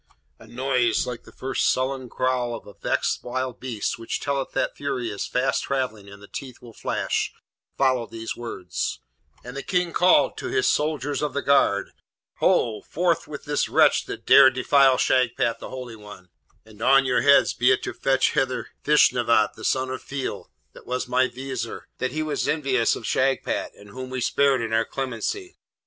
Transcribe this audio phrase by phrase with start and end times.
[0.39, 4.75] A noise like the first sullen growl of a vexed wild beast which telleth that
[4.75, 7.31] fury is fast travelling and the teeth will flash,
[7.77, 8.99] followed these words;
[9.43, 11.91] and the King called to his soldiers of the guard,
[12.37, 12.81] 'Ho!
[12.81, 16.29] forth with this wretch that dared defile Shagpat, the holy one!
[16.65, 20.87] and on your heads be it to fetch hither Feshnavat, the son of Feil, that
[20.87, 24.83] was my Vizier, he that was envious of Shagpat, and whom we spared in our
[24.83, 25.59] clemency.'